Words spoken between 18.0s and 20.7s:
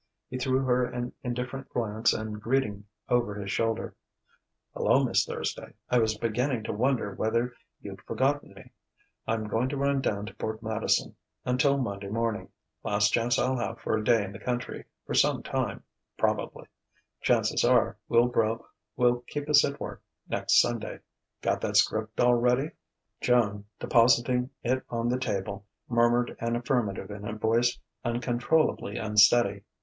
Wilbrow will keep us at work next